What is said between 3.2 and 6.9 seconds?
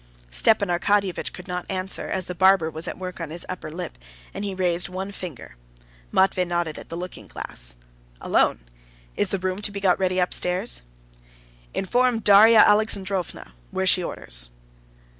on his upper lip, and he raised one finger. Matvey nodded at